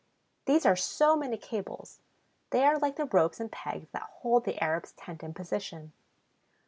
[0.45, 1.99] These are so many cables;
[2.49, 5.93] they are like the ropes and pegs that hold the Arab's tent in position.